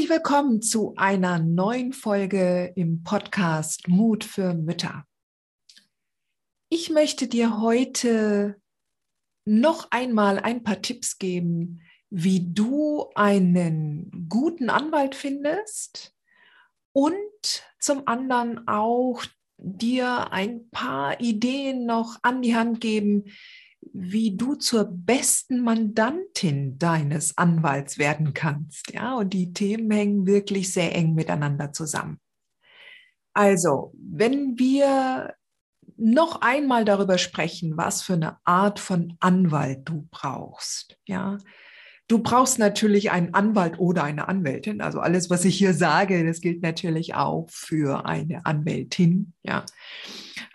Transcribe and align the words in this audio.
Herzlich 0.00 0.16
willkommen 0.16 0.62
zu 0.62 0.94
einer 0.96 1.38
neuen 1.38 1.92
Folge 1.92 2.72
im 2.74 3.02
Podcast 3.02 3.86
Mut 3.86 4.24
für 4.24 4.54
Mütter. 4.54 5.04
Ich 6.70 6.88
möchte 6.88 7.28
dir 7.28 7.60
heute 7.60 8.58
noch 9.44 9.88
einmal 9.90 10.38
ein 10.38 10.62
paar 10.62 10.80
Tipps 10.80 11.18
geben, 11.18 11.82
wie 12.08 12.50
du 12.50 13.10
einen 13.14 14.26
guten 14.30 14.70
Anwalt 14.70 15.14
findest 15.14 16.16
und 16.92 17.12
zum 17.78 18.08
anderen 18.08 18.66
auch 18.66 19.22
dir 19.58 20.32
ein 20.32 20.70
paar 20.70 21.20
Ideen 21.20 21.84
noch 21.84 22.16
an 22.22 22.40
die 22.40 22.56
Hand 22.56 22.80
geben, 22.80 23.24
wie 23.92 24.36
du 24.36 24.54
zur 24.54 24.84
besten 24.84 25.60
Mandantin 25.60 26.78
deines 26.78 27.36
Anwalts 27.36 27.98
werden 27.98 28.34
kannst. 28.34 28.92
Ja, 28.92 29.14
und 29.14 29.32
die 29.32 29.52
Themen 29.52 29.90
hängen 29.90 30.26
wirklich 30.26 30.72
sehr 30.72 30.94
eng 30.94 31.14
miteinander 31.14 31.72
zusammen. 31.72 32.20
Also, 33.32 33.92
wenn 33.94 34.58
wir 34.58 35.34
noch 35.96 36.40
einmal 36.40 36.84
darüber 36.84 37.18
sprechen, 37.18 37.76
was 37.76 38.02
für 38.02 38.14
eine 38.14 38.38
Art 38.44 38.80
von 38.80 39.16
Anwalt 39.20 39.88
du 39.88 40.08
brauchst, 40.10 40.98
ja, 41.06 41.38
Du 42.10 42.18
brauchst 42.18 42.58
natürlich 42.58 43.12
einen 43.12 43.34
Anwalt 43.34 43.78
oder 43.78 44.02
eine 44.02 44.26
Anwältin. 44.26 44.80
Also 44.80 44.98
alles, 44.98 45.30
was 45.30 45.44
ich 45.44 45.56
hier 45.56 45.74
sage, 45.74 46.26
das 46.26 46.40
gilt 46.40 46.60
natürlich 46.60 47.14
auch 47.14 47.46
für 47.50 48.04
eine 48.04 48.44
Anwältin. 48.44 49.32
Ja. 49.44 49.64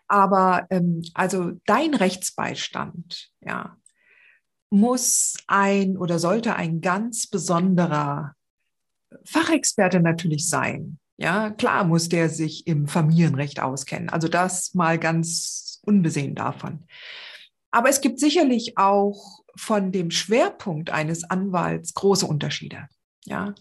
Aber 0.08 0.68
ähm, 0.70 1.04
also 1.14 1.54
dein 1.66 1.94
Rechtsbeistand, 1.94 3.30
ja, 3.42 3.78
muss 4.70 5.36
ein 5.48 5.98
oder 5.98 6.20
sollte 6.20 6.56
ein 6.56 6.82
ganz 6.82 7.28
besonderer 7.28 8.34
Fachexperte 9.24 10.00
natürlich 10.00 10.50
sein. 10.50 11.00
Ja, 11.18 11.50
klar 11.50 11.86
muss 11.86 12.10
der 12.10 12.30
sich 12.30 12.68
im 12.68 12.88
Familienrecht 12.88 13.62
auskennen. 13.62 14.10
Also 14.10 14.28
das 14.28 14.74
mal 14.74 15.00
ganz 15.00 15.80
unbesehen 15.84 16.36
davon. 16.36 16.86
Aber 17.72 17.90
es 17.90 18.02
gibt 18.02 18.20
sicherlich 18.20 18.78
auch 18.78 19.44
von 19.56 19.92
dem 19.92 20.12
Schwerpunkt 20.12 20.90
eines 20.90 21.24
Anwalts 21.24 21.94
große 21.94 22.26
Unterschiede. 22.26 22.90
Ja. 23.24 23.56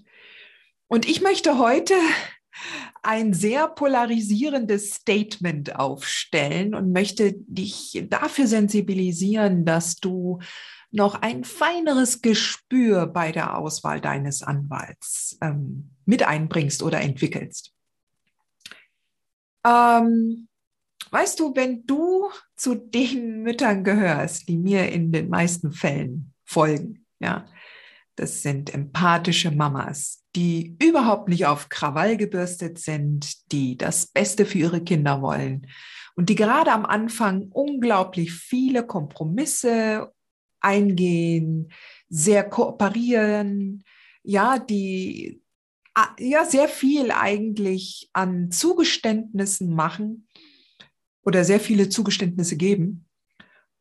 Und 0.88 1.08
ich 1.08 1.20
möchte 1.20 1.58
heute 1.58 1.94
ein 3.02 3.34
sehr 3.34 3.68
polarisierendes 3.68 4.94
Statement 4.94 5.76
aufstellen 5.76 6.74
und 6.74 6.92
möchte 6.92 7.34
dich 7.34 8.06
dafür 8.08 8.46
sensibilisieren, 8.46 9.64
dass 9.64 9.96
du 9.96 10.40
noch 10.90 11.20
ein 11.22 11.42
feineres 11.42 12.22
Gespür 12.22 13.06
bei 13.06 13.32
der 13.32 13.58
Auswahl 13.58 14.00
deines 14.00 14.42
Anwalts 14.42 15.36
ähm, 15.40 15.90
mit 16.06 16.22
einbringst 16.22 16.82
oder 16.84 17.00
entwickelst. 17.00 17.72
Ähm, 19.66 20.48
weißt 21.10 21.40
du, 21.40 21.54
wenn 21.56 21.84
du 21.86 22.30
zu 22.54 22.76
den 22.76 23.42
Müttern 23.42 23.82
gehörst, 23.82 24.48
die 24.48 24.56
mir 24.56 24.90
in 24.92 25.10
den 25.10 25.28
meisten 25.28 25.72
Fällen 25.72 26.32
folgen, 26.44 27.04
ja, 27.18 27.46
das 28.16 28.42
sind 28.42 28.72
empathische 28.72 29.50
Mamas, 29.50 30.24
die 30.36 30.76
überhaupt 30.80 31.28
nicht 31.28 31.46
auf 31.46 31.68
Krawall 31.68 32.16
gebürstet 32.16 32.78
sind, 32.78 33.50
die 33.52 33.76
das 33.76 34.06
Beste 34.06 34.46
für 34.46 34.58
ihre 34.58 34.82
Kinder 34.82 35.22
wollen 35.22 35.66
und 36.16 36.28
die 36.28 36.34
gerade 36.34 36.72
am 36.72 36.84
Anfang 36.84 37.48
unglaublich 37.50 38.32
viele 38.32 38.86
Kompromisse 38.86 40.12
eingehen, 40.60 41.72
sehr 42.08 42.44
kooperieren, 42.44 43.84
ja, 44.22 44.58
die 44.58 45.42
ja 46.18 46.44
sehr 46.44 46.68
viel 46.68 47.10
eigentlich 47.10 48.10
an 48.12 48.50
Zugeständnissen 48.50 49.74
machen 49.74 50.28
oder 51.22 51.44
sehr 51.44 51.60
viele 51.60 51.88
Zugeständnisse 51.88 52.56
geben 52.56 53.06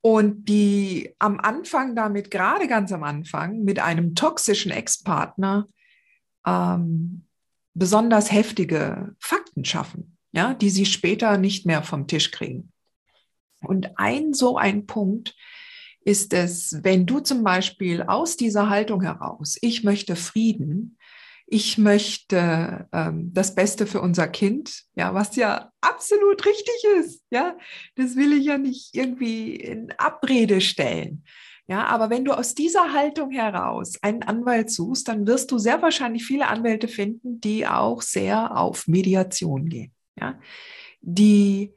und 0.06 0.50
die 0.50 1.16
am 1.18 1.40
Anfang 1.40 1.96
damit, 1.96 2.30
gerade 2.30 2.68
ganz 2.68 2.92
am 2.92 3.04
Anfang, 3.04 3.64
mit 3.64 3.80
einem 3.80 4.16
toxischen 4.16 4.70
Ex-Partner 4.70 5.70
ähm, 6.46 7.26
besonders 7.74 8.30
heftige 8.30 9.16
Fakten 9.18 9.64
schaffen, 9.64 10.18
ja, 10.34 10.54
die 10.56 10.70
sie 10.70 10.86
später 10.86 11.38
nicht 11.38 11.66
mehr 11.66 11.84
vom 11.84 12.06
Tisch 12.06 12.32
kriegen. 12.32 12.74
Und 13.62 13.98
ein 13.98 14.34
so 14.34 14.58
ein 14.58 14.88
Punkt 14.88 15.38
ist 16.02 16.34
es, 16.34 16.84
wenn 16.84 17.06
du 17.06 17.22
zum 17.22 17.46
Beispiel 17.46 18.04
aus 18.04 18.36
dieser 18.36 18.68
Haltung 18.68 19.04
heraus, 19.04 19.58
ich 19.62 19.86
möchte 19.86 20.18
Frieden, 20.18 20.98
ich 21.46 21.78
möchte 21.78 22.88
ähm, 22.92 23.32
das 23.34 23.56
Beste 23.56 23.86
für 23.86 24.02
unser 24.02 24.28
Kind, 24.28 24.84
ja, 24.96 25.14
was 25.14 25.36
ja 25.36 25.72
absolut 25.82 26.46
richtig 26.46 26.84
ist, 27.00 27.24
ja, 27.30 27.58
das 27.96 28.16
will 28.16 28.34
ich 28.34 28.46
ja 28.46 28.58
nicht 28.58 28.96
irgendwie 28.96 29.56
in 29.56 29.92
Abrede 29.98 30.62
stellen. 30.62 31.24
Ja, 31.68 31.86
aber 31.86 32.10
wenn 32.10 32.26
du 32.26 32.34
aus 32.34 32.56
dieser 32.56 32.92
Haltung 32.92 33.32
heraus 33.32 33.94
einen 34.02 34.24
Anwalt 34.24 34.70
suchst, 34.70 35.08
dann 35.08 35.26
wirst 35.26 35.50
du 35.50 35.58
sehr 35.58 35.82
wahrscheinlich 35.82 36.26
viele 36.26 36.48
Anwälte 36.48 36.90
finden, 36.90 37.40
die 37.40 37.66
auch 37.66 38.02
sehr 38.02 38.58
auf 38.58 38.88
Mediation 38.88 39.70
gehen, 39.70 39.94
ja, 40.20 40.38
die 41.00 41.74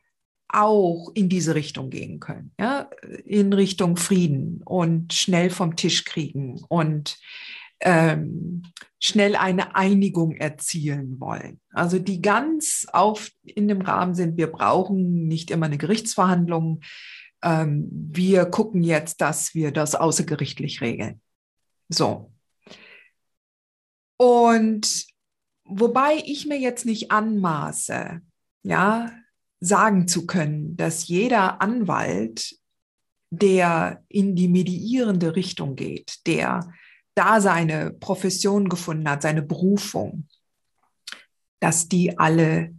auch 0.49 1.11
in 1.15 1.29
diese 1.29 1.55
Richtung 1.55 1.91
gehen 1.91 2.19
können, 2.19 2.53
ja, 2.59 2.91
in 3.25 3.53
Richtung 3.53 3.97
Frieden 3.97 4.63
und 4.65 5.13
schnell 5.13 5.51
vom 5.51 5.77
Tisch 5.77 6.05
kriegen 6.05 6.61
und 6.69 7.19
ähm, 7.81 8.63
schnell 8.99 9.37
eine 9.37 9.77
Einigung 9.77 10.33
erzielen 10.33 11.21
wollen. 11.21 11.61
Also 11.71 11.99
die 11.99 12.23
ganz 12.23 12.87
auf 12.93 13.31
in 13.45 13.69
dem 13.69 13.83
Rahmen 13.83 14.15
sind, 14.15 14.37
wir 14.37 14.49
brauchen 14.49 15.29
nicht 15.29 15.51
immer 15.51 15.67
eine 15.67 15.79
Gerichtsverhandlung, 15.79 16.81
ähm, 17.43 17.89
wir 17.91 18.47
gucken 18.47 18.83
jetzt, 18.83 19.21
dass 19.21 19.55
wir 19.55 19.71
das 19.71 19.95
außergerichtlich 19.95 20.81
regeln. 20.81 21.21
So. 21.89 22.33
Und 24.19 25.07
wobei 25.65 26.17
ich 26.25 26.47
mir 26.47 26.59
jetzt 26.59 26.87
nicht 26.87 27.11
anmaße, 27.11 28.21
ja, 28.63 29.13
sagen 29.61 30.09
zu 30.09 30.27
können, 30.27 30.77
dass 30.77 31.07
jeder 31.09 31.61
Anwalt, 31.61 32.59
der 33.31 34.03
in 34.09 34.37
die 34.37 34.49
mediierende 34.49 35.37
Richtung 35.37 35.77
geht, 35.77 36.27
der 36.27 36.73
da 37.17 37.41
seine 37.41 37.93
Profession 37.93 38.69
gefunden 38.69 39.09
hat, 39.09 39.23
seine 39.23 39.43
Berufung, 39.43 40.29
dass 41.61 41.89
die 41.89 42.19
alle, 42.19 42.75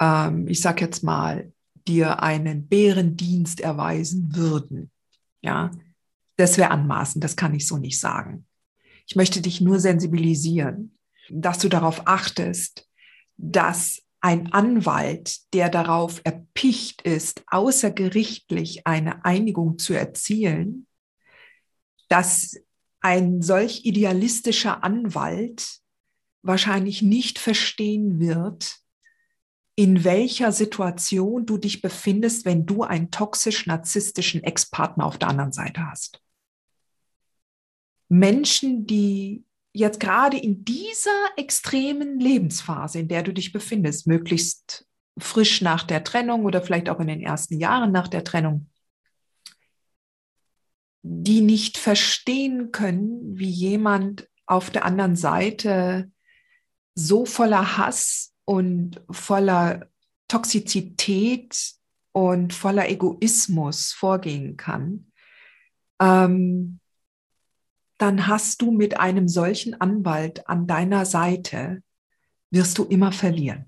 ähm, 0.00 0.46
ich 0.48 0.60
sag 0.60 0.80
jetzt 0.80 1.02
mal, 1.02 1.52
dir 1.86 2.22
einen 2.22 2.68
Bärendienst 2.68 3.60
erweisen 3.60 4.34
würden. 4.34 4.90
Ja, 5.42 5.70
das 6.36 6.58
wäre 6.58 6.70
anmaßend, 6.70 7.22
das 7.22 7.36
kann 7.36 7.54
ich 7.54 7.66
so 7.66 7.76
nicht 7.76 8.00
sagen. 8.00 8.46
Ich 9.06 9.16
möchte 9.16 9.40
dich 9.40 9.60
nur 9.60 9.80
sensibilisieren, 9.80 10.96
dass 11.30 11.58
du 11.58 11.68
darauf 11.68 12.06
achtest, 12.06 12.88
dass 13.36 14.02
ein 14.20 14.52
Anwalt, 14.52 15.52
der 15.54 15.68
darauf 15.68 16.20
erpicht 16.24 17.02
ist, 17.02 17.42
außergerichtlich 17.48 18.86
eine 18.86 19.24
Einigung 19.24 19.78
zu 19.78 19.94
erzielen, 19.94 20.86
dass 22.08 22.56
ein 23.06 23.40
solch 23.40 23.84
idealistischer 23.84 24.82
Anwalt 24.82 25.78
wahrscheinlich 26.42 27.02
nicht 27.02 27.38
verstehen 27.38 28.18
wird, 28.18 28.80
in 29.76 30.02
welcher 30.02 30.50
Situation 30.50 31.46
du 31.46 31.56
dich 31.56 31.82
befindest, 31.82 32.44
wenn 32.44 32.66
du 32.66 32.82
einen 32.82 33.12
toxisch-narzisstischen 33.12 34.42
Ex-Partner 34.42 35.06
auf 35.06 35.18
der 35.18 35.28
anderen 35.28 35.52
Seite 35.52 35.88
hast. 35.88 36.20
Menschen, 38.08 38.88
die 38.88 39.44
jetzt 39.72 40.00
gerade 40.00 40.36
in 40.36 40.64
dieser 40.64 41.28
extremen 41.36 42.18
Lebensphase, 42.18 42.98
in 42.98 43.06
der 43.06 43.22
du 43.22 43.32
dich 43.32 43.52
befindest, 43.52 44.08
möglichst 44.08 44.84
frisch 45.16 45.60
nach 45.60 45.84
der 45.84 46.02
Trennung 46.02 46.44
oder 46.44 46.60
vielleicht 46.60 46.88
auch 46.88 46.98
in 46.98 47.06
den 47.06 47.22
ersten 47.22 47.60
Jahren 47.60 47.92
nach 47.92 48.08
der 48.08 48.24
Trennung, 48.24 48.66
die 51.08 51.40
nicht 51.40 51.78
verstehen 51.78 52.72
können, 52.72 53.38
wie 53.38 53.48
jemand 53.48 54.28
auf 54.44 54.70
der 54.70 54.84
anderen 54.84 55.14
Seite 55.14 56.10
so 56.96 57.24
voller 57.26 57.78
Hass 57.78 58.34
und 58.44 59.00
voller 59.10 59.88
Toxizität 60.26 61.74
und 62.10 62.52
voller 62.52 62.88
Egoismus 62.88 63.92
vorgehen 63.92 64.56
kann, 64.56 65.12
ähm, 66.00 66.80
dann 67.98 68.26
hast 68.26 68.60
du 68.62 68.72
mit 68.72 68.98
einem 68.98 69.28
solchen 69.28 69.80
Anwalt 69.80 70.48
an 70.48 70.66
deiner 70.66 71.06
Seite, 71.06 71.82
wirst 72.50 72.78
du 72.78 72.84
immer 72.84 73.12
verlieren. 73.12 73.66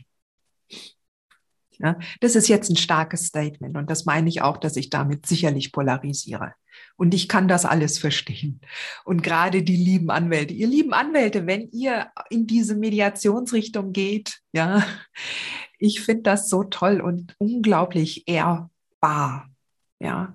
Ja, 1.79 1.97
das 2.21 2.35
ist 2.35 2.49
jetzt 2.49 2.69
ein 2.69 2.77
starkes 2.77 3.27
Statement 3.27 3.77
und 3.77 3.89
das 3.89 4.07
meine 4.07 4.29
ich 4.29 4.43
auch, 4.43 4.57
dass 4.57 4.75
ich 4.77 4.91
damit 4.91 5.27
sicherlich 5.27 5.71
polarisiere. 5.71 6.55
Und 6.97 7.15
ich 7.15 7.29
kann 7.29 7.49
das 7.49 7.65
alles 7.65 7.99
verstehen. 7.99 8.61
Und 9.05 9.23
gerade 9.23 9.63
die 9.63 9.77
lieben 9.77 10.11
Anwälte, 10.11 10.55
ihr 10.55 10.67
lieben 10.67 10.93
Anwälte, 10.93 11.47
wenn 11.47 11.69
ihr 11.71 12.09
in 12.31 12.47
diese 12.47 12.75
Mediationsrichtung 12.75 13.93
geht, 13.93 14.41
ja, 14.53 14.85
ich 15.79 16.01
finde 16.01 16.23
das 16.23 16.49
so 16.49 16.65
toll 16.65 17.01
und 17.01 17.35
unglaublich 17.39 18.27
ehrbar, 18.29 19.49
ja. 20.01 20.35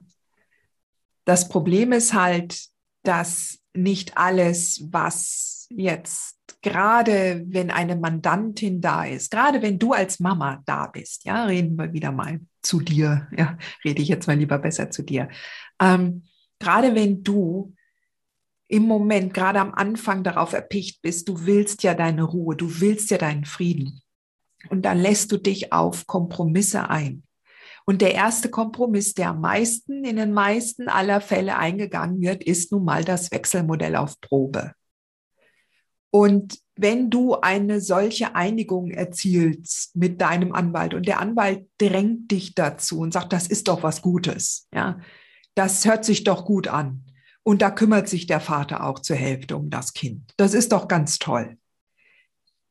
Das 1.26 1.48
Problem 1.48 1.92
ist 1.94 2.14
halt, 2.14 2.68
dass 3.04 3.60
nicht 3.74 4.18
alles, 4.18 4.88
was 4.92 5.68
jetzt 5.70 6.38
gerade 6.62 7.44
wenn 7.48 7.72
eine 7.72 7.96
Mandantin 7.96 8.82
da 8.82 9.06
ist, 9.06 9.32
gerade 9.32 9.62
wenn 9.62 9.80
du 9.80 9.94
als 9.94 10.20
Mama 10.20 10.62
da 10.66 10.88
bist, 10.88 11.26
ja, 11.26 11.46
reden 11.46 11.78
wir 11.78 11.94
wieder 11.94 12.12
mal 12.12 12.40
zu 12.62 12.80
dir, 12.80 13.28
ja, 13.36 13.58
rede 13.84 14.02
ich 14.02 14.08
jetzt 14.08 14.28
mal 14.28 14.38
lieber 14.38 14.58
besser 14.58 14.90
zu 14.90 15.04
dir. 15.04 15.28
Ähm, 15.80 16.24
gerade 16.64 16.96
wenn 16.96 17.24
du 17.24 17.74
im 18.68 18.84
Moment, 18.84 19.34
gerade 19.34 19.60
am 19.60 19.74
Anfang 19.74 20.24
darauf 20.24 20.54
erpicht 20.54 21.02
bist, 21.02 21.28
du 21.28 21.46
willst 21.46 21.84
ja 21.84 21.94
deine 21.94 22.24
Ruhe, 22.24 22.56
du 22.56 22.80
willst 22.80 23.12
ja 23.12 23.18
deinen 23.18 23.46
Frieden. 23.46 24.02
Und 24.70 24.84
dann 24.84 24.98
lässt 24.98 25.32
du 25.32 25.38
dich 25.38 25.74
auf 25.74 26.08
Kompromisse 26.08 26.90
ein. 26.90 27.24
Und 27.86 28.02
der 28.02 28.16
erste 28.16 28.50
Kompromiss, 28.50 29.14
der 29.14 29.30
am 29.30 29.42
meisten 29.42 30.06
in 30.06 30.16
den 30.16 30.32
meisten 30.32 30.88
aller 30.88 31.20
Fälle 31.20 31.58
eingegangen 31.58 32.22
wird, 32.22 32.44
ist 32.44 32.72
nun 32.72 32.86
mal 32.86 33.04
das 33.04 33.30
Wechselmodell 33.32 33.98
auf 33.98 34.22
Probe. 34.22 34.72
Und 36.10 36.60
wenn 36.76 37.10
du 37.10 37.36
eine 37.36 37.82
solche 37.82 38.36
Einigung 38.36 38.90
erzielst 38.90 39.96
mit 39.96 40.22
deinem 40.22 40.54
Anwalt 40.54 40.94
und 40.94 41.08
der 41.08 41.20
Anwalt 41.20 41.68
drängt 41.78 42.32
dich 42.32 42.56
dazu 42.56 43.00
und 43.00 43.12
sagt, 43.12 43.34
das 43.34 43.48
ist 43.48 43.68
doch 43.68 43.84
was 43.84 44.02
Gutes, 44.02 44.68
ja, 44.74 45.00
das 45.56 45.86
hört 45.86 46.06
sich 46.06 46.24
doch 46.24 46.46
gut 46.46 46.68
an. 46.68 47.06
Und 47.44 47.62
da 47.62 47.72
kümmert 47.72 48.08
sich 48.08 48.26
der 48.26 48.40
Vater 48.40 48.86
auch 48.86 49.00
zur 49.00 49.18
Hälfte 49.18 49.58
um 49.58 49.70
das 49.70 49.94
Kind. 49.94 50.34
Das 50.38 50.54
ist 50.54 50.72
doch 50.72 50.88
ganz 50.88 51.20
toll. 51.20 51.58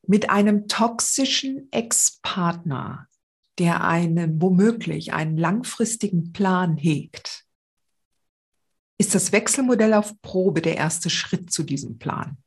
Mit 0.05 0.29
einem 0.29 0.67
toxischen 0.67 1.67
Ex-Partner, 1.71 3.07
der 3.59 3.83
einen 3.83 4.41
womöglich 4.41 5.13
einen 5.13 5.37
langfristigen 5.37 6.33
Plan 6.33 6.75
hegt, 6.75 7.45
ist 8.97 9.13
das 9.13 9.31
Wechselmodell 9.31 9.93
auf 9.93 10.19
Probe 10.21 10.61
der 10.61 10.77
erste 10.77 11.09
Schritt 11.09 11.51
zu 11.51 11.63
diesem 11.63 11.99
Plan. 11.99 12.37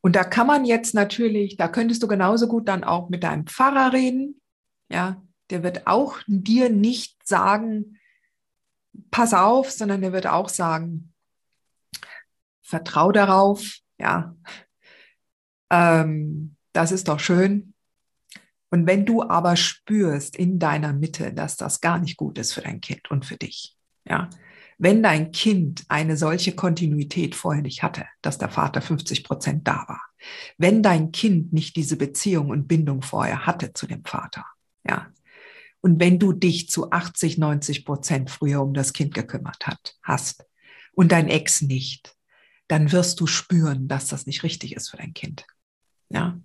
Und 0.00 0.14
da 0.14 0.24
kann 0.24 0.46
man 0.46 0.64
jetzt 0.64 0.94
natürlich, 0.94 1.56
da 1.56 1.68
könntest 1.68 2.02
du 2.02 2.08
genauso 2.08 2.46
gut 2.46 2.68
dann 2.68 2.84
auch 2.84 3.08
mit 3.08 3.24
deinem 3.24 3.46
Pfarrer 3.46 3.92
reden. 3.92 4.40
Ja, 4.88 5.22
der 5.50 5.62
wird 5.62 5.86
auch 5.86 6.18
dir 6.26 6.70
nicht 6.70 7.26
sagen, 7.26 7.98
pass 9.10 9.34
auf, 9.34 9.70
sondern 9.70 10.00
der 10.00 10.12
wird 10.12 10.26
auch 10.26 10.48
sagen, 10.48 11.12
vertrau 12.62 13.12
darauf, 13.12 13.78
ja, 13.98 14.34
ähm, 15.70 16.56
das 16.72 16.92
ist 16.92 17.08
doch 17.08 17.20
schön. 17.20 17.74
Und 18.70 18.86
wenn 18.86 19.06
du 19.06 19.22
aber 19.22 19.56
spürst 19.56 20.36
in 20.36 20.58
deiner 20.58 20.92
Mitte, 20.92 21.32
dass 21.32 21.56
das 21.56 21.80
gar 21.80 21.98
nicht 21.98 22.16
gut 22.16 22.38
ist 22.38 22.52
für 22.52 22.60
dein 22.60 22.80
Kind 22.80 23.10
und 23.10 23.24
für 23.24 23.36
dich, 23.36 23.76
ja, 24.04 24.28
wenn 24.78 25.02
dein 25.02 25.32
Kind 25.32 25.84
eine 25.88 26.16
solche 26.16 26.54
Kontinuität 26.54 27.34
vorher 27.34 27.62
nicht 27.62 27.82
hatte, 27.82 28.04
dass 28.20 28.36
der 28.36 28.50
Vater 28.50 28.82
50 28.82 29.24
Prozent 29.24 29.66
da 29.66 29.84
war, 29.88 30.02
wenn 30.58 30.82
dein 30.82 31.12
Kind 31.12 31.52
nicht 31.52 31.76
diese 31.76 31.96
Beziehung 31.96 32.50
und 32.50 32.68
Bindung 32.68 33.00
vorher 33.00 33.46
hatte 33.46 33.72
zu 33.72 33.86
dem 33.86 34.04
Vater, 34.04 34.44
ja, 34.86 35.06
und 35.86 36.00
wenn 36.00 36.18
du 36.18 36.32
dich 36.32 36.68
zu 36.68 36.90
80, 36.90 37.38
90 37.38 37.84
Prozent 37.84 38.28
früher 38.28 38.60
um 38.60 38.74
das 38.74 38.92
Kind 38.92 39.14
gekümmert 39.14 39.68
hat, 39.68 39.94
hast 40.02 40.44
und 40.94 41.12
dein 41.12 41.28
Ex 41.28 41.62
nicht, 41.62 42.16
dann 42.66 42.90
wirst 42.90 43.20
du 43.20 43.28
spüren, 43.28 43.86
dass 43.86 44.08
das 44.08 44.26
nicht 44.26 44.42
richtig 44.42 44.74
ist 44.74 44.88
für 44.88 44.96
dein 44.96 45.14
Kind. 45.14 45.46
Ja. 46.08 46.40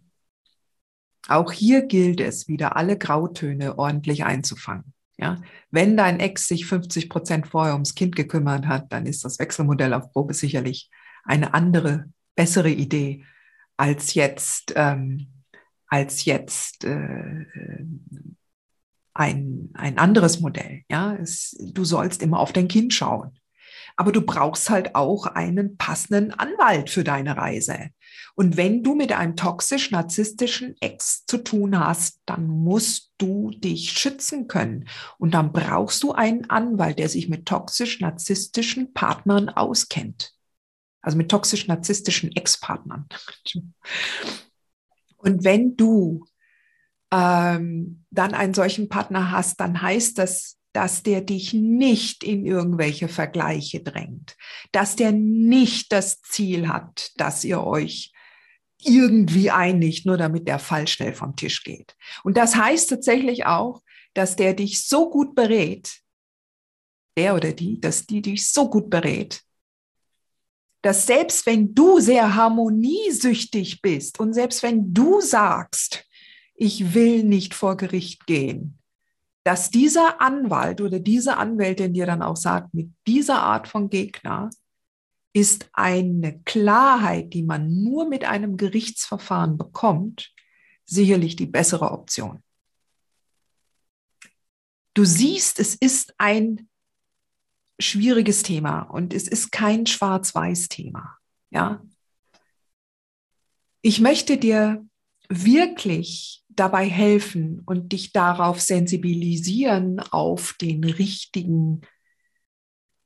Auch 1.28 1.52
hier 1.52 1.88
gilt 1.88 2.22
es, 2.22 2.48
wieder 2.48 2.76
alle 2.76 3.00
Grautöne 3.00 3.80
ordentlich 3.80 4.26
einzufangen. 4.26 4.94
Ja, 5.18 5.42
wenn 5.72 5.98
dein 5.98 6.20
Ex 6.20 6.48
sich 6.48 6.68
50 6.68 7.10
Prozent 7.10 7.48
vorher 7.48 7.74
ums 7.74 7.96
Kind 7.96 8.16
gekümmert 8.16 8.68
hat, 8.68 8.94
dann 8.94 9.08
ist 9.08 9.26
das 9.26 9.40
Wechselmodell 9.40 9.96
auf 9.96 10.12
Probe 10.12 10.36
sicherlich 10.36 10.92
eine 11.24 11.56
andere, 11.56 12.12
bessere 12.36 12.70
Idee 12.70 13.26
als 13.76 14.14
jetzt, 14.14 14.74
ähm, 14.76 15.30
als 15.88 16.26
jetzt 16.26 16.86
äh, 16.86 17.48
ein, 19.14 19.70
ein 19.74 19.98
anderes 19.98 20.40
Modell. 20.40 20.84
Ja, 20.90 21.16
es, 21.16 21.56
du 21.74 21.84
sollst 21.84 22.22
immer 22.22 22.40
auf 22.40 22.54
dein 22.54 22.68
Kind 22.68 22.94
schauen. 22.94 23.38
Aber 23.98 24.12
du 24.12 24.22
brauchst 24.22 24.70
halt 24.70 24.96
auch 24.96 25.26
einen 25.26 25.78
passenden 25.78 26.32
Anwalt 26.32 26.90
für 26.90 27.04
deine 27.04 27.36
Reise. 27.38 27.90
Und 28.36 28.58
wenn 28.58 28.84
du 28.84 28.96
mit 28.96 29.12
einem 29.12 29.36
toxisch-narzisstischen 29.36 30.76
Ex 30.80 31.26
zu 31.26 31.38
tun 31.40 31.78
hast, 31.78 32.22
dann 32.26 32.48
musst 32.48 33.14
du 33.18 33.52
dich 33.52 33.92
schützen 33.92 34.48
können. 34.48 34.88
Und 35.18 35.34
dann 35.34 35.52
brauchst 35.52 36.02
du 36.04 36.14
einen 36.14 36.50
Anwalt, 36.50 37.00
der 37.00 37.10
sich 37.10 37.28
mit 37.28 37.46
toxisch-narzisstischen 37.46 38.94
Partnern 38.94 39.50
auskennt. 39.50 40.34
Also 41.02 41.18
mit 41.18 41.30
toxisch-narzisstischen 41.30 42.32
Ex-Partnern. 42.36 43.08
Und 45.18 45.44
wenn 45.44 45.78
du 45.78 46.26
ähm, 47.12 48.06
dann 48.10 48.34
einen 48.34 48.54
solchen 48.54 48.90
Partner 48.90 49.32
hast, 49.32 49.60
dann 49.60 49.82
heißt 49.82 50.18
das, 50.18 50.58
dass 50.74 51.04
der 51.04 51.22
dich 51.22 51.54
nicht 51.54 52.24
in 52.24 52.46
irgendwelche 52.46 53.10
Vergleiche 53.10 53.82
drängt, 53.82 54.38
dass 54.72 54.96
der 54.96 55.12
nicht 55.12 55.92
das 55.92 56.22
Ziel 56.22 56.70
hat, 56.70 57.12
dass 57.18 57.44
ihr 57.44 57.64
euch 57.64 58.14
irgendwie 58.84 59.52
einigt, 59.52 60.06
nur 60.06 60.18
damit 60.18 60.48
der 60.48 60.60
Fall 60.60 60.88
schnell 60.88 61.14
vom 61.14 61.36
Tisch 61.36 61.64
geht. 61.64 61.96
Und 62.24 62.38
das 62.38 62.56
heißt 62.56 62.90
tatsächlich 62.90 63.46
auch, 63.46 63.82
dass 64.14 64.36
der 64.36 64.54
dich 64.54 64.86
so 64.86 65.10
gut 65.10 65.36
berät, 65.36 66.00
der 67.18 67.36
oder 67.36 67.52
die, 67.52 67.80
dass 67.80 68.06
die 68.06 68.22
dich 68.22 68.50
so 68.50 68.70
gut 68.70 68.90
berät, 68.90 69.42
dass 70.82 71.06
selbst 71.06 71.46
wenn 71.46 71.76
du 71.76 72.00
sehr 72.00 72.34
harmoniesüchtig 72.36 73.82
bist 73.82 74.20
und 74.20 74.34
selbst 74.34 74.64
wenn 74.64 74.94
du 74.94 75.22
sagst, 75.22 76.06
ich 76.62 76.94
will 76.94 77.24
nicht 77.24 77.56
vor 77.56 77.76
Gericht 77.76 78.28
gehen, 78.28 78.78
dass 79.44 79.72
dieser 79.72 80.22
Anwalt 80.22 80.80
oder 80.80 81.00
diese 81.00 81.38
Anwältin 81.38 81.96
dir 81.96 82.06
dann 82.06 82.22
auch 82.22 82.36
sagt, 82.36 82.76
mit 82.76 82.92
dieser 83.08 83.42
Art 83.42 83.68
von 83.68 83.90
Gegner 83.90 84.52
ist 85.34 85.72
eine 85.74 86.40
Klarheit, 86.44 87.34
die 87.34 87.42
man 87.42 87.82
nur 87.84 88.08
mit 88.08 88.26
einem 88.26 88.58
Gerichtsverfahren 88.58 89.58
bekommt, 89.58 90.36
sicherlich 90.86 91.36
die 91.36 91.48
bessere 91.48 91.90
Option. 91.90 92.44
Du 94.94 95.04
siehst, 95.04 95.60
es 95.60 95.74
ist 95.74 96.14
ein 96.20 96.70
schwieriges 97.80 98.44
Thema 98.44 98.82
und 98.82 99.16
es 99.16 99.28
ist 99.28 99.52
kein 99.52 99.88
Schwarz-Weiß-Thema. 99.88 101.18
Ja. 101.50 101.82
Ich 103.82 104.00
möchte 104.00 104.38
dir 104.38 104.86
wirklich 105.28 106.41
dabei 106.56 106.88
helfen 106.88 107.62
und 107.66 107.92
dich 107.92 108.14
darauf 108.14 108.60
sensibilisieren 108.60 110.00
auf 110.00 110.54
den 110.60 110.84
richtigen 110.84 111.82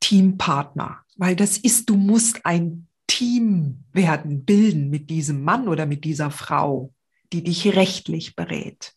Teampartner, 0.00 1.00
weil 1.16 1.36
das 1.36 1.58
ist, 1.58 1.88
du 1.88 1.96
musst 1.96 2.44
ein 2.44 2.86
Team 3.06 3.84
werden, 3.92 4.44
bilden 4.44 4.90
mit 4.90 5.10
diesem 5.10 5.42
Mann 5.42 5.68
oder 5.68 5.86
mit 5.86 6.04
dieser 6.04 6.30
Frau, 6.30 6.92
die 7.32 7.42
dich 7.42 7.74
rechtlich 7.74 8.36
berät. 8.36 8.92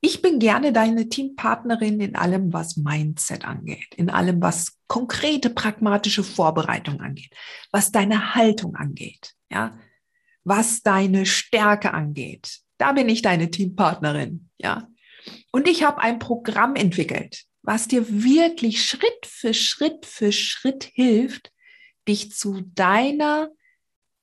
Ich 0.00 0.22
bin 0.22 0.38
gerne 0.38 0.72
deine 0.72 1.08
Teampartnerin 1.08 2.00
in 2.00 2.16
allem, 2.16 2.52
was 2.52 2.76
Mindset 2.76 3.44
angeht, 3.44 3.94
in 3.96 4.10
allem, 4.10 4.40
was 4.40 4.78
konkrete, 4.86 5.50
pragmatische 5.50 6.22
Vorbereitung 6.22 7.00
angeht, 7.00 7.34
was 7.72 7.90
deine 7.90 8.34
Haltung 8.34 8.76
angeht, 8.76 9.34
ja, 9.50 9.76
was 10.44 10.82
deine 10.82 11.26
Stärke 11.26 11.92
angeht. 11.92 12.60
Da 12.78 12.92
bin 12.92 13.08
ich 13.08 13.22
deine 13.22 13.50
Teampartnerin, 13.50 14.50
ja. 14.58 14.88
Und 15.50 15.66
ich 15.68 15.82
habe 15.82 16.00
ein 16.00 16.18
Programm 16.18 16.76
entwickelt, 16.76 17.44
was 17.62 17.88
dir 17.88 18.22
wirklich 18.22 18.84
Schritt 18.84 19.26
für 19.26 19.54
Schritt 19.54 20.04
für 20.06 20.32
Schritt 20.32 20.84
hilft, 20.84 21.52
dich 22.06 22.32
zu 22.32 22.60
deiner 22.74 23.50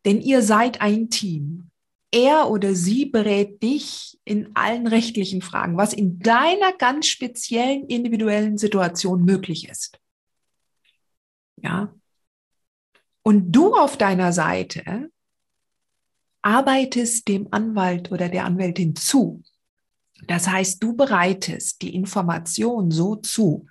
Denn 0.05 0.21
ihr 0.21 0.41
seid 0.41 0.81
ein 0.81 1.09
Team. 1.09 1.71
Er 2.13 2.51
oder 2.51 2.75
sie 2.75 3.07
berät 3.07 3.63
dich 3.63 4.19
in 4.23 4.55
allen 4.55 4.85
rechtlichen 4.85 5.41
Fragen, 5.41 5.77
was 5.77 5.93
in 5.93 6.19
deiner 6.19 6.71
ganz 6.73 7.07
speziellen 7.07 7.87
individuellen 7.87 8.59
Situation 8.59 9.25
möglich 9.25 9.67
ist. 9.67 9.99
Ja. 11.57 11.91
Und 13.23 13.51
du 13.51 13.73
auf 13.73 13.97
deiner 13.97 14.31
Seite 14.31 15.09
arbeitest 16.43 17.27
dem 17.27 17.47
Anwalt 17.49 18.11
oder 18.11 18.29
der 18.29 18.45
Anwältin 18.45 18.95
zu. 18.95 19.41
Das 20.27 20.47
heißt, 20.47 20.83
du 20.83 20.95
bereitest 20.95 21.81
die 21.81 21.95
Information 21.95 22.91
so 22.91 23.15
zu, 23.15 23.65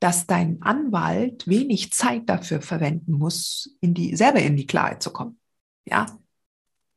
dass 0.00 0.26
dein 0.26 0.60
Anwalt 0.62 1.46
wenig 1.46 1.92
Zeit 1.92 2.28
dafür 2.28 2.60
verwenden 2.60 3.12
muss, 3.12 3.76
in 3.80 3.94
die, 3.94 4.16
selber 4.16 4.40
in 4.40 4.56
die 4.56 4.66
Klarheit 4.66 5.00
zu 5.00 5.12
kommen. 5.12 5.38
Ja. 5.86 6.18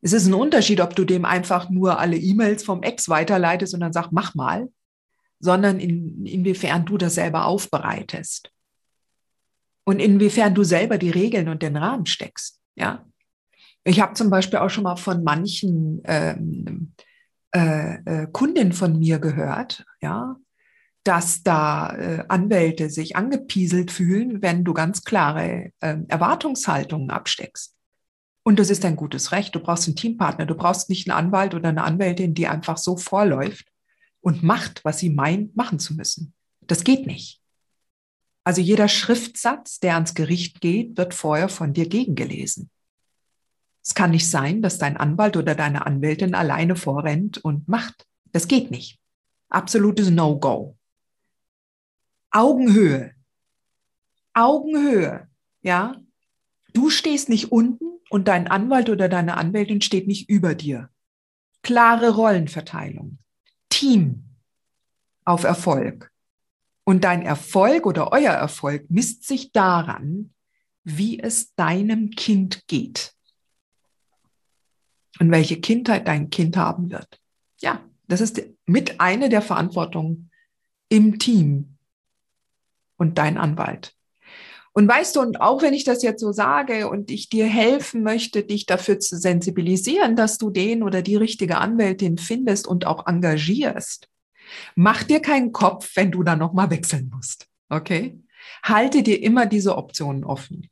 Es 0.07 0.13
ist 0.13 0.27
ein 0.27 0.33
Unterschied, 0.33 0.79
ob 0.79 0.95
du 0.95 1.03
dem 1.03 1.25
einfach 1.25 1.69
nur 1.69 1.99
alle 1.99 2.15
E-Mails 2.15 2.63
vom 2.63 2.81
Ex 2.81 3.09
weiterleitest 3.09 3.73
und 3.73 3.81
dann 3.81 3.91
sagst, 3.91 4.13
mach 4.13 4.35
mal, 4.35 4.69
sondern 5.41 5.81
in, 5.81 6.25
inwiefern 6.25 6.85
du 6.85 6.97
das 6.97 7.15
selber 7.15 7.43
aufbereitest. 7.43 8.49
Und 9.83 9.99
inwiefern 9.99 10.55
du 10.55 10.63
selber 10.63 10.97
die 10.97 11.09
Regeln 11.09 11.49
und 11.49 11.61
den 11.61 11.75
Rahmen 11.75 12.05
steckst. 12.05 12.61
Ja. 12.75 13.05
Ich 13.83 13.99
habe 13.99 14.13
zum 14.13 14.29
Beispiel 14.29 14.59
auch 14.59 14.69
schon 14.69 14.85
mal 14.85 14.95
von 14.95 15.25
manchen 15.25 16.01
ähm, 16.05 16.93
äh, 17.53 17.95
äh, 18.05 18.27
Kundinnen 18.31 18.71
von 18.71 18.97
mir 18.97 19.19
gehört, 19.19 19.83
ja, 20.01 20.37
dass 21.03 21.43
da 21.43 21.93
äh, 21.97 22.23
Anwälte 22.29 22.89
sich 22.89 23.17
angepieselt 23.17 23.91
fühlen, 23.91 24.41
wenn 24.41 24.63
du 24.63 24.73
ganz 24.73 25.03
klare 25.03 25.73
äh, 25.81 25.97
Erwartungshaltungen 26.07 27.09
absteckst. 27.09 27.76
Und 28.47 28.59
das 28.59 28.69
ist 28.69 28.85
ein 28.85 28.95
gutes 28.95 29.33
Recht. 29.33 29.53
Du 29.55 29.59
brauchst 29.59 29.87
einen 29.87 29.97
Teampartner. 29.97 30.45
Du 30.45 30.55
brauchst 30.55 30.89
nicht 30.89 31.09
einen 31.09 31.17
Anwalt 31.17 31.53
oder 31.53 31.67
eine 31.67 31.83
Anwältin, 31.83 32.33
die 32.33 32.47
einfach 32.47 32.77
so 32.77 32.95
vorläuft 32.95 33.67
und 34.21 34.41
macht, 34.41 34.85
was 34.85 34.99
sie 34.99 35.09
meint, 35.09 35.57
machen 35.57 35.79
zu 35.79 35.95
müssen. 35.95 36.33
Das 36.61 36.85
geht 36.85 37.07
nicht. 37.07 37.41
Also 38.45 38.61
jeder 38.61 38.87
Schriftsatz, 38.87 39.81
der 39.81 39.95
ans 39.95 40.13
Gericht 40.13 40.61
geht, 40.61 40.95
wird 40.95 41.13
vorher 41.13 41.49
von 41.49 41.73
dir 41.73 41.89
gegengelesen. 41.89 42.69
Es 43.83 43.93
kann 43.93 44.11
nicht 44.11 44.29
sein, 44.29 44.61
dass 44.61 44.77
dein 44.77 44.95
Anwalt 44.95 45.35
oder 45.35 45.53
deine 45.53 45.85
Anwältin 45.85 46.33
alleine 46.33 46.77
vorrennt 46.77 47.39
und 47.39 47.67
macht. 47.67 48.07
Das 48.31 48.47
geht 48.47 48.71
nicht. 48.71 48.97
Absolutes 49.49 50.09
No-Go. 50.09 50.77
Augenhöhe. 52.31 53.13
Augenhöhe. 54.33 55.27
Ja. 55.63 55.97
Du 56.71 56.89
stehst 56.89 57.27
nicht 57.27 57.51
unten 57.51 57.96
und 58.09 58.27
dein 58.27 58.47
Anwalt 58.47 58.89
oder 58.89 59.09
deine 59.09 59.37
Anwältin 59.37 59.81
steht 59.81 60.07
nicht 60.07 60.29
über 60.29 60.55
dir. 60.55 60.89
Klare 61.61 62.15
Rollenverteilung. 62.15 63.19
Team 63.69 64.23
auf 65.25 65.43
Erfolg. 65.43 66.11
Und 66.85 67.03
dein 67.03 67.21
Erfolg 67.21 67.85
oder 67.85 68.13
euer 68.13 68.31
Erfolg 68.31 68.89
misst 68.89 69.27
sich 69.27 69.51
daran, 69.51 70.33
wie 70.85 71.19
es 71.19 71.53
deinem 71.55 72.11
Kind 72.11 72.65
geht 72.67 73.13
und 75.19 75.31
welche 75.31 75.59
Kindheit 75.59 76.07
dein 76.07 76.29
Kind 76.29 76.55
haben 76.55 76.89
wird. 76.91 77.19
Ja, 77.59 77.83
das 78.07 78.21
ist 78.21 78.41
mit 78.65 79.01
eine 79.01 79.27
der 79.27 79.41
Verantwortungen 79.41 80.31
im 80.87 81.19
Team 81.19 81.77
und 82.95 83.17
dein 83.17 83.37
Anwalt. 83.37 83.96
Und 84.77 84.87
weißt 84.87 85.15
du, 85.15 85.21
und 85.21 85.41
auch 85.41 85.63
wenn 85.63 85.73
ich 85.73 85.85
das 85.85 86.03
jetzt 86.03 86.21
so 86.21 86.31
sage 86.31 86.87
und 86.87 87.09
ich 87.09 87.29
dir 87.29 87.47
helfen 87.47 88.03
möchte, 88.03 88.43
dich 88.43 88.67
dafür 88.67 88.99
zu 88.99 89.17
sensibilisieren, 89.17 90.15
dass 90.15 90.37
du 90.37 90.51
den 90.51 90.83
oder 90.83 91.01
die 91.01 91.15
richtige 91.15 91.57
Anwältin 91.57 92.19
findest 92.19 92.67
und 92.67 92.85
auch 92.85 93.07
engagierst, 93.07 94.07
mach 94.75 95.01
dir 95.01 95.19
keinen 95.19 95.51
Kopf, 95.51 95.93
wenn 95.95 96.11
du 96.11 96.21
da 96.21 96.35
nochmal 96.35 96.69
wechseln 96.69 97.11
musst. 97.11 97.47
Okay? 97.69 98.19
Halte 98.61 99.01
dir 99.01 99.23
immer 99.23 99.47
diese 99.47 99.75
Optionen 99.75 100.23
offen 100.23 100.69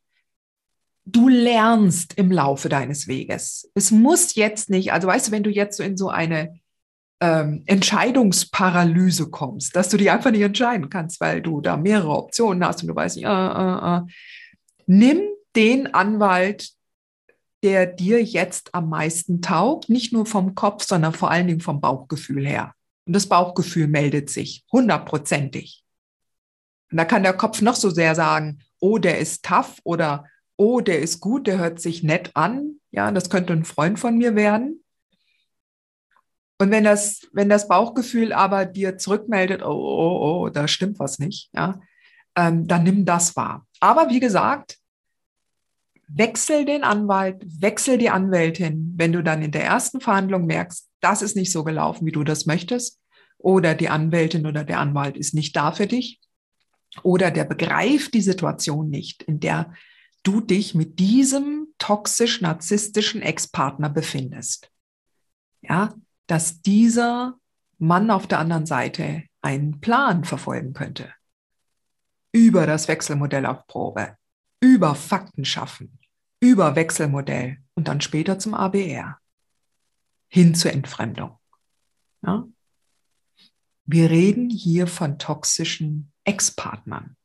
du 1.08 1.28
lernst 1.28 2.16
im 2.18 2.32
Laufe 2.32 2.68
deines 2.68 3.08
Weges. 3.08 3.70
Es 3.76 3.92
muss 3.92 4.34
jetzt 4.34 4.72
nicht, 4.72 4.92
also 4.92 5.08
weißt 5.08 5.28
du, 5.28 5.32
wenn 5.32 5.44
du 5.44 5.52
jetzt 5.52 5.78
so 5.78 5.84
in 5.84 5.98
so 5.98 6.10
eine 6.10 6.60
ähm, 7.22 7.64
Entscheidungsparalyse 7.66 9.30
kommst, 9.30 9.76
dass 9.76 9.90
du 9.90 9.98
dich 9.98 10.12
einfach 10.12 10.32
nicht 10.32 10.42
entscheiden 10.42 10.90
kannst, 10.90 11.22
weil 11.22 11.42
du 11.42 11.62
da 11.62 11.78
mehrere 11.78 12.16
Optionen 12.16 12.66
hast 12.66 12.82
und 12.82 12.90
du 12.90 12.96
weißt 12.96 13.16
nicht, 13.16 13.26
äh, 13.26 13.30
äh, 13.30 13.98
äh. 13.98 14.02
nimm 14.86 15.22
den 15.56 15.94
Anwalt, 15.94 16.72
der 17.64 17.88
dir 17.88 18.24
jetzt 18.24 18.76
am 18.76 18.90
meisten 18.90 19.42
taugt, 19.42 19.90
nicht 19.90 20.14
nur 20.14 20.26
vom 20.26 20.56
Kopf, 20.56 20.84
sondern 20.84 21.14
vor 21.14 21.32
allen 21.32 21.48
Dingen 21.48 21.62
vom 21.62 21.82
Bauchgefühl 21.82 22.46
her. 22.46 22.74
Und 23.08 23.14
das 23.14 23.28
Bauchgefühl 23.28 23.88
meldet 23.88 24.30
sich 24.30 24.66
hundertprozentig. 24.72 25.84
Und 26.92 26.98
da 26.98 27.06
kann 27.06 27.24
der 27.24 27.34
Kopf 27.34 27.62
noch 27.62 27.76
so 27.76 27.90
sehr 27.90 28.14
sagen, 28.14 28.60
oh, 28.80 28.98
der 28.98 29.20
ist 29.20 29.44
tough 29.44 29.80
oder 29.84 30.26
oh, 30.58 30.80
der 30.80 31.00
ist 31.00 31.20
gut, 31.20 31.48
der 31.48 31.58
hört 31.58 31.80
sich 31.80 32.04
nett 32.04 32.32
an, 32.36 32.80
ja, 32.92 33.12
das 33.12 33.30
könnte 33.30 33.54
ein 33.54 33.66
Freund 33.66 34.00
von 34.00 34.18
mir 34.18 34.36
werden. 34.36 34.84
Und 36.58 36.72
wenn 36.72 36.86
das, 36.86 37.28
wenn 37.34 37.50
das 37.50 37.68
Bauchgefühl 37.68 38.32
aber 38.32 38.66
dir 38.66 38.98
zurückmeldet, 38.98 39.62
oh, 39.62 39.68
oh, 39.68 40.44
oh, 40.46 40.50
da 40.50 40.68
stimmt 40.68 41.00
was 41.00 41.20
nicht, 41.20 41.50
ja, 41.54 41.80
ähm, 42.36 42.68
dann 42.68 42.84
nimm 42.84 43.06
das 43.06 43.36
wahr. 43.36 43.68
Aber 43.80 44.10
wie 44.10 44.20
gesagt, 44.22 44.78
wechsel 46.08 46.66
den 46.66 46.84
Anwalt, 46.84 47.44
wechsel 47.62 47.98
die 47.98 48.10
Anwältin, 48.10 48.94
wenn 48.96 49.12
du 49.12 49.24
dann 49.24 49.42
in 49.42 49.52
der 49.52 49.66
ersten 49.66 50.00
Verhandlung 50.00 50.46
merkst, 50.46 50.90
das 51.02 51.22
ist 51.22 51.36
nicht 51.36 51.52
so 51.52 51.64
gelaufen, 51.64 52.06
wie 52.06 52.12
du 52.12 52.24
das 52.24 52.46
möchtest, 52.46 53.00
oder 53.38 53.76
die 53.76 53.90
Anwältin 53.90 54.46
oder 54.46 54.64
der 54.64 54.80
Anwalt 54.80 55.18
ist 55.18 55.34
nicht 55.34 55.56
da 55.56 55.72
für 55.72 55.88
dich, 55.88 56.22
oder 57.04 57.32
der 57.32 57.44
begreift 57.44 58.14
die 58.14 58.22
Situation 58.22 58.90
nicht, 58.90 59.24
in 59.24 59.40
der 59.40 59.74
du 60.24 60.42
dich 60.42 60.74
mit 60.74 61.00
diesem 61.00 61.68
toxisch-narzisstischen 61.78 63.22
Ex-Partner 63.22 63.90
befindest. 63.90 64.72
Ja, 65.62 65.94
dass 66.28 66.62
dieser 66.62 67.38
Mann 67.78 68.10
auf 68.10 68.28
der 68.28 68.40
anderen 68.40 68.66
Seite 68.66 69.24
einen 69.42 69.80
Plan 69.80 70.24
verfolgen 70.24 70.74
könnte. 70.74 71.14
Über 72.32 72.66
das 72.66 72.88
Wechselmodell 72.88 73.46
auf 73.46 73.68
Probe, 73.68 74.18
über 74.60 74.96
Fakten 74.96 75.46
schaffen, 75.46 76.00
über 76.40 76.76
Wechselmodell 76.76 77.58
und 77.76 77.88
dann 77.88 78.02
später 78.02 78.40
zum 78.40 78.54
ABR. 78.54 79.20
Hin 80.28 80.56
zur 80.56 80.74
Entfremdung. 80.74 81.38
Ja? 82.26 82.48
Wir 83.86 84.10
reden 84.10 84.50
hier 84.50 84.88
von 84.88 85.20
toxischen 85.20 86.12
Ex-Partnern. 86.24 87.16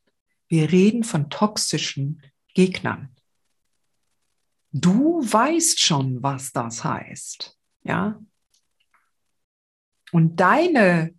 Wir 0.47 0.71
reden 0.71 1.03
von 1.03 1.29
toxischen 1.29 2.21
Gegnern. 2.53 3.15
Du 4.71 5.21
weißt 5.21 5.79
schon, 5.79 6.21
was 6.21 6.51
das 6.51 6.83
heißt. 6.83 7.57
Ja? 7.83 8.21
Und 10.11 10.39
deine 10.39 11.13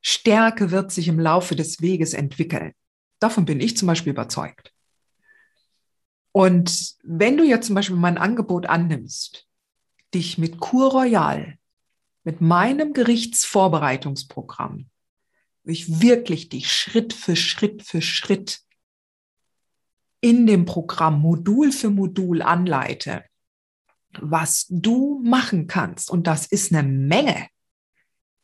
Stärke 0.00 0.70
wird 0.70 0.92
sich 0.92 1.08
im 1.08 1.18
Laufe 1.18 1.56
des 1.56 1.80
Weges 1.80 2.14
entwickeln. 2.14 2.72
Davon 3.18 3.44
bin 3.44 3.60
ich 3.60 3.76
zum 3.76 3.88
Beispiel 3.88 4.12
überzeugt. 4.12 4.72
Und 6.32 6.94
wenn 7.02 7.36
du 7.36 7.44
jetzt 7.44 7.66
zum 7.66 7.74
Beispiel 7.74 7.96
mein 7.96 8.18
Angebot 8.18 8.66
annimmst, 8.66 9.46
dich 10.14 10.38
mit 10.38 10.60
Cour 10.60 10.92
Royal, 10.92 11.58
mit 12.22 12.40
meinem 12.40 12.92
Gerichtsvorbereitungsprogramm, 12.92 14.88
ich 15.64 16.00
wirklich 16.00 16.48
dich 16.48 16.72
Schritt 16.72 17.12
für 17.12 17.36
Schritt 17.36 17.82
für 17.82 18.00
Schritt 18.00 18.60
in 20.20 20.46
dem 20.46 20.64
Programm 20.64 21.20
Modul 21.20 21.72
für 21.72 21.90
Modul 21.90 22.42
anleite, 22.42 23.24
was 24.20 24.66
du 24.68 25.20
machen 25.24 25.66
kannst, 25.66 26.10
und 26.10 26.26
das 26.26 26.46
ist 26.46 26.72
eine 26.72 26.88
Menge, 26.88 27.48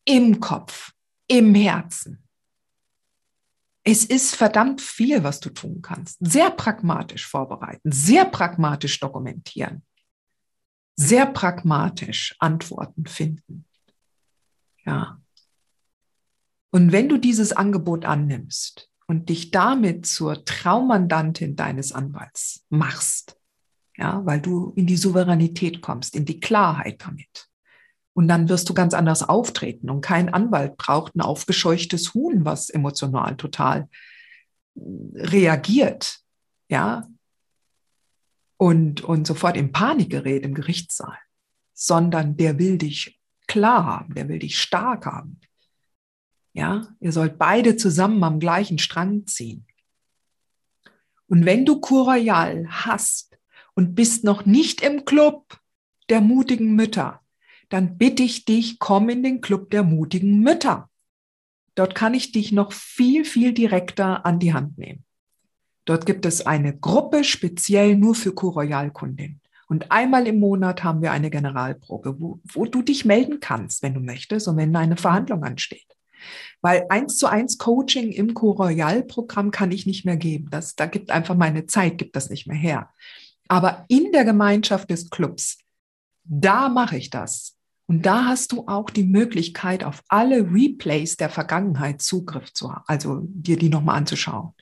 im 0.05 0.41
Kopf, 0.41 0.93
im 1.29 1.55
Herzen. 1.55 2.25
Es 3.83 4.05
ist 4.05 4.35
verdammt 4.35 4.81
viel, 4.81 5.25
was 5.25 5.41
du 5.41 5.51
tun 5.51 5.83
kannst. 5.83 6.17
Sehr 6.21 6.51
pragmatisch 6.51 7.27
vorbereiten, 7.27 7.93
sehr 7.93 8.25
pragmatisch 8.25 8.99
dokumentieren, 8.99 9.83
sehr 10.97 11.27
pragmatisch 11.27 12.35
Antworten 12.39 13.07
finden. 13.07 13.67
Ja. 14.87 15.21
Und 16.71 16.93
wenn 16.93 17.09
du 17.09 17.19
dieses 17.19 17.53
Angebot 17.53 18.05
annimmst 18.05 18.91
und 19.07 19.29
dich 19.29 19.51
damit 19.51 20.07
zur 20.07 20.45
Traumandantin 20.45 21.57
deines 21.57 21.93
Anwalts 21.93 22.65
machst, 22.71 23.39
ja, 23.97 24.25
weil 24.25 24.41
du 24.41 24.73
in 24.77 24.87
die 24.87 24.97
Souveränität 24.97 25.81
kommst, 25.81 26.17
in 26.17 26.25
die 26.25 26.41
Klarheit 26.41 27.05
damit. 27.07 27.49
Und 28.15 28.29
dann 28.29 28.49
wirst 28.49 28.69
du 28.69 28.75
ganz 28.75 28.95
anders 28.95 29.29
auftreten. 29.29 29.91
Und 29.91 30.01
kein 30.01 30.33
Anwalt 30.33 30.77
braucht 30.77 31.17
ein 31.17 31.21
aufgescheuchtes 31.21 32.15
Huhn, 32.15 32.45
was 32.45 32.71
emotional 32.71 33.37
total 33.37 33.89
äh, 34.77 34.81
reagiert, 35.15 36.21
ja, 36.69 37.07
und, 38.57 39.03
und 39.03 39.27
sofort 39.27 39.57
in 39.57 39.73
Panik 39.73 40.11
gerät 40.11 40.45
im 40.45 40.55
Gerichtssaal, 40.55 41.19
sondern 41.73 42.37
der 42.37 42.59
will 42.59 42.79
dich 42.79 43.21
klar 43.47 43.85
haben, 43.85 44.15
der 44.15 44.29
will 44.29 44.39
dich 44.39 44.59
stark 44.61 45.07
haben. 45.07 45.41
Ja, 46.53 46.87
ihr 47.01 47.11
sollt 47.11 47.37
beide 47.37 47.77
zusammen 47.77 48.23
am 48.23 48.39
gleichen 48.39 48.79
Strang 48.79 49.27
ziehen. 49.27 49.67
Und 51.27 51.45
wenn 51.45 51.67
du 51.67 51.75
Royal 51.75 52.67
hast 52.69 53.37
und 53.75 53.95
bist 53.97 54.23
noch 54.23 54.47
nicht 54.47 54.83
im 54.83 55.05
Club 55.05 55.61
der 56.09 56.21
mutigen 56.21 56.77
Mütter, 56.77 57.24
dann 57.75 57.99
bitte 57.99 58.23
ich 58.23 58.45
dich, 58.45 58.79
komm 58.79 59.09
in 59.09 59.25
den 59.25 59.41
Club 59.41 59.69
der 59.71 59.83
mutigen 59.83 60.39
Mütter. 60.39 60.89
Dort 61.75 61.97
kann 61.97 62.15
ich 62.15 62.31
dich 62.31 62.53
noch 62.53 62.73
viel, 62.73 63.25
viel 63.25 63.53
direkter 63.53 64.25
an 64.25 64.39
die 64.39 64.55
Hand 64.55 64.79
nehmen. 64.79 65.05
Dort 65.85 66.07
gibt 66.07 66.25
es 66.25 66.47
eine 66.47 66.79
Gruppe 66.79 67.25
speziell 67.25 67.97
nur 67.97 68.15
für 68.15 68.33
Co-Royal-Kundinnen. 68.33 69.41
Und 69.67 69.91
einmal 69.91 70.29
im 70.29 70.39
Monat 70.39 70.85
haben 70.85 71.03
wir 71.03 71.11
eine 71.11 71.31
Generalprobe, 71.31 72.21
wo, 72.21 72.41
wo 72.45 72.65
du 72.65 72.81
dich 72.81 73.05
melden 73.05 73.41
kannst, 73.41 73.83
wenn 73.83 73.95
du 73.95 74.01
möchtest 74.01 74.47
und 74.47 74.57
wenn 74.57 74.77
eine 74.77 74.97
Verhandlung 74.97 75.43
ansteht. 75.43 75.97
Weil 76.61 76.87
eins 76.91 77.19
zu 77.19 77.27
eins 77.27 77.59
Coaching 77.59 78.13
im 78.13 78.35
Co-Royal-Programm 78.35 79.51
kann 79.51 79.73
ich 79.73 79.85
nicht 79.85 80.05
mehr 80.05 80.17
geben. 80.17 80.49
Das, 80.49 80.77
da 80.77 80.87
gibt 80.87 81.11
einfach 81.11 81.35
meine 81.35 81.67
Zeit, 81.67 81.99
gibt 81.99 82.15
das 82.15 82.31
nicht 82.31 82.47
mehr 82.47 82.57
her. 82.57 82.91
Aber 83.49 83.85
in 83.89 84.13
der 84.13 84.25
Gemeinschaft 84.25 84.91
des 84.91 85.11
Clubs, 85.11 85.59
da 86.23 86.69
mache 86.69 86.99
ich 86.99 87.11
das. 87.11 87.54
Und 87.87 88.07
da 88.07 88.25
hast 88.25 88.53
du 88.53 88.67
auch 88.67 88.89
die 88.89 89.05
Möglichkeit, 89.05 89.85
auf 89.85 90.03
alle 90.09 90.51
Replays 90.51 91.17
der 91.17 91.29
Vergangenheit 91.29 92.01
Zugriff 92.01 92.53
zu 92.53 92.73
haben, 92.73 92.85
also 92.87 93.21
dir 93.25 93.59
die 93.59 93.69
nochmal 93.69 93.99
anzuschauen. 93.99 94.55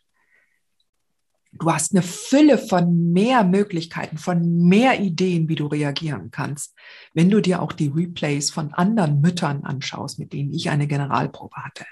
Du 1.53 1.71
hast 1.71 1.93
eine 1.93 2.03
Fülle 2.03 2.57
von 2.57 3.13
mehr 3.13 3.45
Möglichkeiten, 3.45 4.17
von 4.17 4.67
mehr 4.67 5.01
Ideen, 5.01 5.49
wie 5.49 5.55
du 5.55 5.67
reagieren 5.67 6.31
kannst, 6.31 6.75
wenn 7.13 7.31
du 7.31 7.41
dir 7.41 7.61
auch 7.61 7.73
die 7.73 7.89
Replays 7.89 8.51
von 8.51 8.73
anderen 8.73 9.21
Müttern 9.21 9.63
anschaust, 9.63 10.19
mit 10.19 10.33
denen 10.33 10.53
ich 10.53 10.71
eine 10.71 10.87
Generalprobe 10.87 11.57
hatte. 11.57 11.85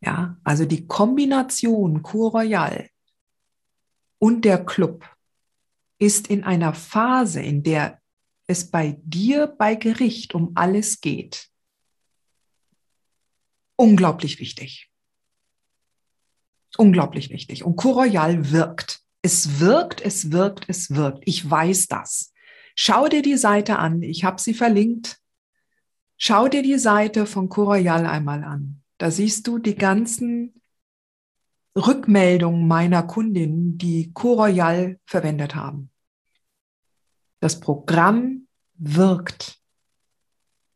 Ja, 0.00 0.36
also 0.44 0.64
die 0.64 0.86
Kombination 0.86 2.02
Cour 2.02 2.32
Royal 2.32 2.88
und 4.18 4.44
der 4.44 4.64
Club 4.64 5.08
ist 5.98 6.28
in 6.28 6.44
einer 6.44 6.74
Phase, 6.74 7.40
in 7.40 7.62
der 7.62 8.00
es 8.48 8.70
bei 8.70 8.96
dir 9.04 9.46
bei 9.46 9.76
Gericht 9.76 10.34
um 10.34 10.52
alles 10.56 11.00
geht, 11.00 11.48
unglaublich 13.76 14.40
wichtig. 14.40 14.90
Unglaublich 16.76 17.30
wichtig. 17.30 17.64
Und 17.64 17.76
Cour 17.76 18.04
Royal 18.04 18.50
wirkt. 18.50 19.02
Es 19.22 19.60
wirkt, 19.60 20.00
es 20.00 20.32
wirkt, 20.32 20.64
es 20.68 20.94
wirkt. 20.94 21.22
Ich 21.26 21.48
weiß 21.48 21.88
das. 21.88 22.32
Schau 22.74 23.08
dir 23.08 23.22
die 23.22 23.36
Seite 23.36 23.78
an. 23.78 24.02
Ich 24.02 24.24
habe 24.24 24.40
sie 24.40 24.54
verlinkt. 24.54 25.18
Schau 26.16 26.48
dir 26.48 26.62
die 26.62 26.78
Seite 26.78 27.26
von 27.26 27.48
Cour 27.48 27.76
Royal 27.76 28.06
einmal 28.06 28.44
an. 28.44 28.82
Da 28.98 29.10
siehst 29.10 29.46
du 29.46 29.58
die 29.58 29.76
ganzen 29.76 30.60
Rückmeldungen 31.76 32.66
meiner 32.66 33.02
Kundinnen, 33.02 33.78
die 33.78 34.12
Cour 34.12 34.46
Royal 34.46 34.98
verwendet 35.06 35.54
haben. 35.54 35.90
Das 37.40 37.60
Programm 37.60 38.48
wirkt 38.74 39.60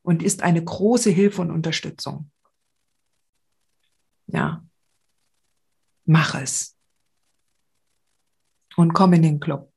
und 0.02 0.22
ist 0.22 0.42
eine 0.42 0.62
große 0.62 1.10
Hilfe 1.10 1.42
und 1.42 1.50
Unterstützung. 1.50 2.30
Ja, 4.26 4.64
mach 6.04 6.34
es. 6.34 6.76
Und 8.76 8.94
komm 8.94 9.12
in 9.12 9.22
den 9.22 9.40
Club. 9.40 9.72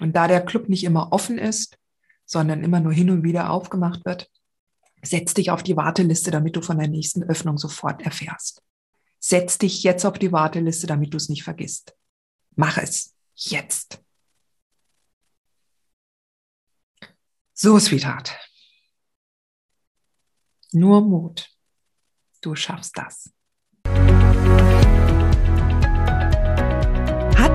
Und 0.00 0.14
da 0.14 0.26
der 0.28 0.44
Club 0.44 0.68
nicht 0.68 0.84
immer 0.84 1.12
offen 1.12 1.38
ist, 1.38 1.78
sondern 2.24 2.64
immer 2.64 2.80
nur 2.80 2.92
hin 2.92 3.10
und 3.10 3.22
wieder 3.22 3.50
aufgemacht 3.50 4.04
wird, 4.04 4.30
setz 5.02 5.34
dich 5.34 5.50
auf 5.50 5.62
die 5.62 5.76
Warteliste, 5.76 6.30
damit 6.30 6.56
du 6.56 6.62
von 6.62 6.78
der 6.78 6.88
nächsten 6.88 7.22
Öffnung 7.22 7.58
sofort 7.58 8.02
erfährst. 8.02 8.62
Setz 9.18 9.58
dich 9.58 9.82
jetzt 9.82 10.06
auf 10.06 10.18
die 10.18 10.32
Warteliste, 10.32 10.86
damit 10.86 11.12
du 11.12 11.18
es 11.18 11.28
nicht 11.28 11.44
vergisst. 11.44 11.94
Mach 12.56 12.78
es 12.78 13.14
jetzt. 13.34 14.02
So, 17.62 17.78
Sweetheart. 17.78 18.38
Nur 20.72 21.02
Mut. 21.02 21.46
Du 22.40 22.54
schaffst 22.54 22.96
das. 22.96 23.34